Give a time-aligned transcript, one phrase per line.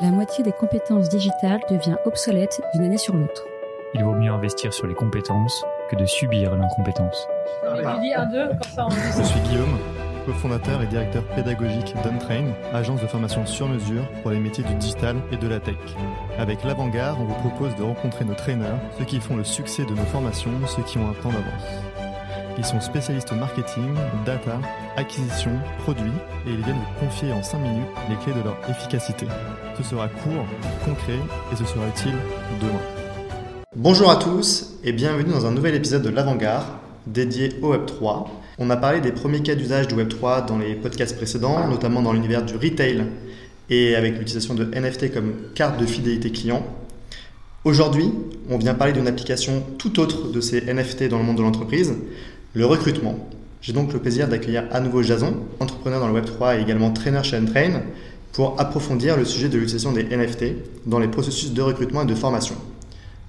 [0.00, 3.44] la moitié des compétences digitales devient obsolète d'une année sur l'autre.
[3.94, 7.28] Il vaut mieux investir sur les compétences que de subir l'incompétence.
[7.64, 9.78] Je suis Guillaume,
[10.24, 15.16] cofondateur et directeur pédagogique d'Untrain, agence de formation sur mesure pour les métiers du digital
[15.32, 15.76] et de la tech.
[16.38, 19.90] Avec l'Avant-Garde, on vous propose de rencontrer nos traîneurs, ceux qui font le succès de
[19.90, 21.89] nos formations, ceux qui ont un temps d'avance.
[22.58, 23.94] Ils sont spécialistes marketing,
[24.26, 24.60] data,
[24.96, 26.10] acquisition, produits
[26.46, 29.26] et ils viennent vous confier en 5 minutes les clés de leur efficacité.
[29.76, 30.44] Ce sera court,
[30.84, 31.18] concret
[31.52, 32.16] et ce sera utile
[32.60, 32.80] demain.
[33.76, 36.66] Bonjour à tous et bienvenue dans un nouvel épisode de l'Avant-Garde
[37.06, 38.26] dédié au Web3.
[38.58, 42.12] On a parlé des premiers cas d'usage du Web3 dans les podcasts précédents, notamment dans
[42.12, 43.06] l'univers du retail
[43.70, 46.62] et avec l'utilisation de NFT comme carte de fidélité client.
[47.64, 48.10] Aujourd'hui,
[48.48, 51.94] on vient parler d'une application tout autre de ces NFT dans le monde de l'entreprise,
[52.54, 53.28] le recrutement.
[53.60, 57.22] J'ai donc le plaisir d'accueillir à nouveau Jason, entrepreneur dans le Web3 et également trainer
[57.22, 57.82] chez Untrain,
[58.32, 62.14] pour approfondir le sujet de l'utilisation des NFT dans les processus de recrutement et de
[62.14, 62.54] formation.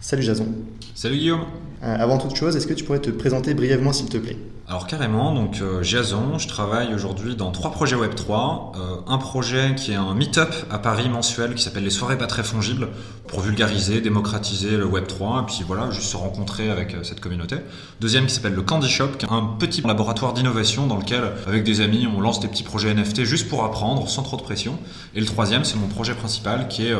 [0.00, 0.48] Salut Jason.
[0.94, 1.44] Salut Guillaume.
[1.86, 4.36] Euh, avant toute chose, est-ce que tu pourrais te présenter brièvement s'il te plaît?
[4.68, 8.32] Alors carrément, donc euh, Jason, je travaille aujourd'hui dans trois projets Web3.
[8.74, 12.26] Euh, un projet qui est un meet-up à Paris mensuel qui s'appelle les soirées pas
[12.26, 12.88] très fongibles
[13.28, 17.56] pour vulgariser, démocratiser le Web3 et puis voilà, juste se rencontrer avec cette communauté.
[18.00, 21.62] Deuxième qui s'appelle le Candy Shop, qui est un petit laboratoire d'innovation dans lequel avec
[21.62, 24.78] des amis on lance des petits projets NFT juste pour apprendre sans trop de pression.
[25.14, 26.94] Et le troisième c'est mon projet principal qui est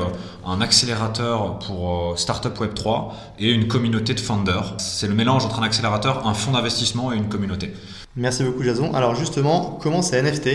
[0.47, 3.09] un accélérateur pour Startup Web3
[3.41, 4.76] et une communauté de founders.
[4.79, 7.73] C'est le mélange entre un accélérateur, un fonds d'investissement et une communauté.
[8.17, 8.95] Merci beaucoup Jason.
[8.95, 10.49] Alors justement, comment ces NFT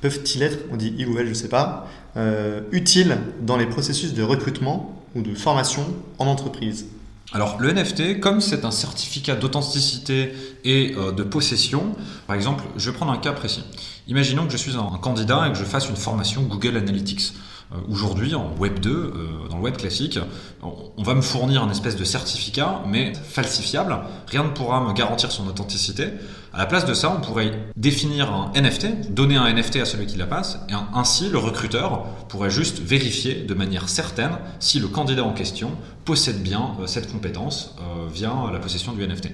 [0.00, 3.66] peuvent-ils être, on dit il ou elle, je ne sais pas, euh, utiles dans les
[3.66, 5.84] processus de recrutement ou de formation
[6.18, 6.86] en entreprise?
[7.32, 10.32] Alors le NFT, comme c'est un certificat d'authenticité
[10.64, 11.94] et euh, de possession,
[12.26, 13.62] par exemple, je vais prendre un cas précis.
[14.08, 17.32] Imaginons que je suis un candidat et que je fasse une formation Google Analytics.
[17.72, 20.18] Euh, Aujourd'hui, en Web 2, euh, dans le web classique,
[20.62, 23.96] on, va me fournir un espèce de certificat, mais falsifiable.
[24.26, 26.08] Rien ne pourra me garantir son authenticité.
[26.52, 30.06] À la place de ça, on pourrait définir un NFT, donner un NFT à celui
[30.06, 34.88] qui la passe, et ainsi le recruteur pourrait juste vérifier de manière certaine si le
[34.88, 35.70] candidat en question
[36.04, 37.76] possède bien euh, cette compétence
[38.12, 39.28] via la possession du NFT.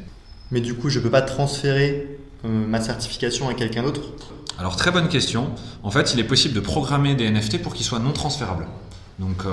[0.50, 4.00] Mais du coup, je ne peux pas transférer ma certification à quelqu'un d'autre?
[4.58, 5.50] Alors très bonne question.
[5.82, 8.66] En fait, il est possible de programmer des NFT pour qu'ils soient non transférables.
[9.18, 9.50] Donc euh,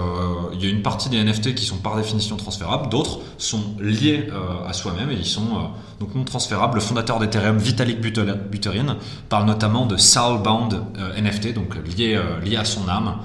[0.53, 4.27] il y a une partie des NFT qui sont par définition transférables, d'autres sont liés
[4.29, 5.59] euh, à soi-même et ils sont euh,
[6.01, 6.75] donc non transférables.
[6.75, 8.97] Le fondateur d'Ethereum, Vitalik Buterin,
[9.29, 10.83] parle notamment de soulbound
[11.17, 13.19] NFT, donc liés, liés à son âme,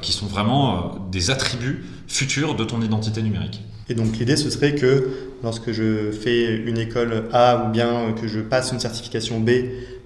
[0.00, 3.62] qui sont vraiment des attributs futurs de ton identité numérique.
[3.88, 8.28] Et donc l'idée, ce serait que lorsque je fais une école A ou bien que
[8.28, 9.50] je passe une certification B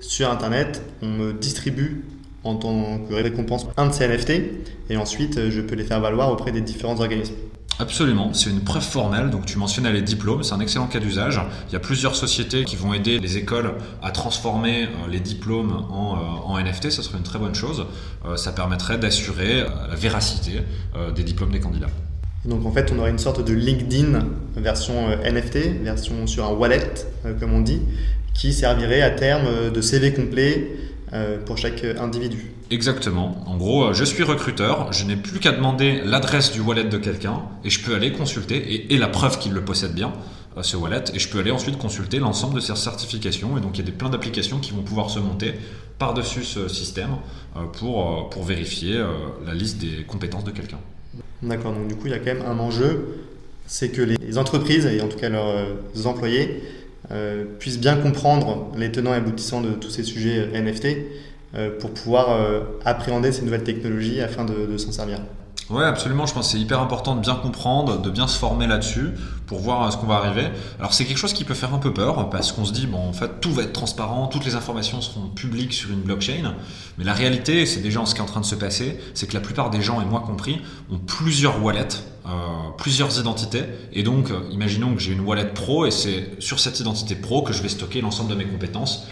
[0.00, 2.04] sur Internet, on me distribue
[2.44, 4.32] en tant que récompense un de ces NFT
[4.90, 7.34] et ensuite je peux les faire valoir auprès des différents organismes.
[7.80, 11.40] Absolument, c'est une preuve formelle, donc tu mentionnais les diplômes, c'est un excellent cas d'usage.
[11.70, 15.86] Il y a plusieurs sociétés qui vont aider les écoles à transformer euh, les diplômes
[15.90, 17.86] en, euh, NFT, ça serait une très bonne chose.
[18.26, 20.60] Euh, ça permettrait d'assurer euh, la véracité
[20.94, 21.88] euh, des diplômes des candidats.
[22.44, 24.18] Donc en fait, on aurait une sorte de LinkedIn
[24.56, 26.94] version euh, NFT, version sur un wallet,
[27.26, 27.82] euh, comme on dit,
[28.32, 30.76] qui servirait à terme euh, de CV complet
[31.44, 32.52] pour chaque individu.
[32.70, 33.42] Exactement.
[33.48, 37.42] En gros, je suis recruteur, je n'ai plus qu'à demander l'adresse du wallet de quelqu'un
[37.64, 40.12] et je peux aller consulter et, la preuve qu'il le possède bien,
[40.62, 43.58] ce wallet, et je peux aller ensuite consulter l'ensemble de ses certifications.
[43.58, 45.54] Et donc, il y a des, plein d'applications qui vont pouvoir se monter
[45.98, 47.16] par-dessus ce système
[47.72, 49.04] pour, vérifier
[49.44, 50.78] la liste des compétences de quelqu'un.
[51.42, 53.20] D'accord, donc du coup, il y a quand même un enjeu,
[53.66, 56.62] c'est que les entreprises, et en tout cas leurs euh, employés,
[57.12, 60.88] euh, puissent bien comprendre les tenants et aboutissants de tous ces sujets euh, NFT
[61.80, 62.28] pour pouvoir
[62.84, 65.18] appréhender ces nouvelles technologies afin de s'en servir.
[65.70, 66.26] Ouais, absolument.
[66.26, 69.12] Je pense que c'est hyper important de bien comprendre, de bien se former là-dessus
[69.46, 70.48] pour voir à ce qu'on va arriver.
[70.80, 72.98] Alors c'est quelque chose qui peut faire un peu peur parce qu'on se dit bon
[72.98, 76.54] en fait tout va être transparent, toutes les informations seront publiques sur une blockchain.
[76.98, 79.34] Mais la réalité, c'est déjà ce qui est en train de se passer, c'est que
[79.34, 81.86] la plupart des gens et moi compris ont plusieurs wallets,
[82.19, 82.19] euh,
[82.76, 83.64] plusieurs identités.
[83.92, 87.42] Et donc euh, imaginons que j'ai une wallet pro et c'est sur cette identité pro
[87.42, 89.06] que je vais stocker l'ensemble de mes compétences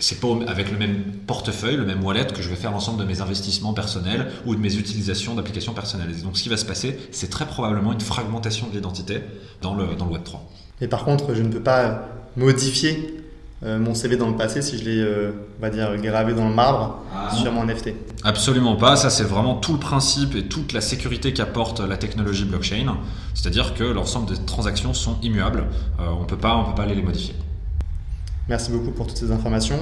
[0.00, 3.04] c'est pas avec le même portefeuille, le même wallet que je vais faire l'ensemble de
[3.04, 6.22] mes investissements personnels ou de mes utilisations d'applications personnalisées.
[6.22, 9.20] Donc ce qui va se passer, c'est très probablement une fragmentation de l'identité
[9.62, 10.38] dans le, dans le Web3.
[10.80, 13.23] Et par contre, je ne peux pas modifier
[13.64, 16.48] euh, mon CV dans le passé si je l'ai, euh, on va dire, gravé dans
[16.48, 17.34] le marbre Ah.
[17.34, 17.94] sur mon NFT.
[18.22, 22.44] Absolument pas, ça c'est vraiment tout le principe et toute la sécurité qu'apporte la technologie
[22.44, 22.96] blockchain.
[23.34, 25.64] C'est-à-dire que l'ensemble des transactions sont immuables,
[26.00, 27.34] euh, on peut pas, on peut pas aller les modifier.
[28.48, 29.78] Merci beaucoup pour toutes ces informations.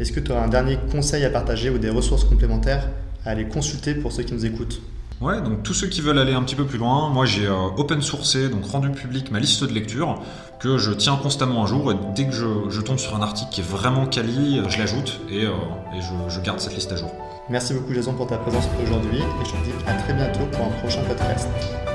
[0.00, 2.88] Est-ce que tu auras un dernier conseil à partager ou des ressources complémentaires
[3.24, 4.80] à aller consulter pour ceux qui nous écoutent?
[5.20, 7.68] Ouais, donc tous ceux qui veulent aller un petit peu plus loin, moi j'ai euh,
[7.76, 10.22] open sourcé, donc rendu public ma liste de lecture
[10.58, 13.60] que je tiens constamment à jour et dès que je, tombe sur un article qui
[13.60, 17.10] est vraiment quali, je l'ajoute et, je, je garde cette liste à jour.
[17.50, 20.64] Merci beaucoup Jason pour ta présence aujourd'hui et je te dis à très bientôt pour
[20.64, 21.48] un prochain podcast.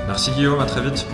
[0.06, 1.04] Merci Guillaume, à très vite.